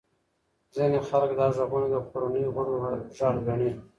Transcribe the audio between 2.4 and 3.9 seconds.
غړو غږ ګڼي.